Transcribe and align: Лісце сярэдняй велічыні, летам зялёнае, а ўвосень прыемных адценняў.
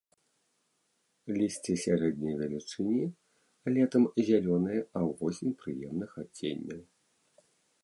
Лісце 1.35 1.73
сярэдняй 1.85 2.35
велічыні, 2.41 3.05
летам 3.75 4.03
зялёнае, 4.31 4.79
а 5.01 5.05
ўвосень 5.11 5.57
прыемных 5.63 6.11
адценняў. 6.25 6.81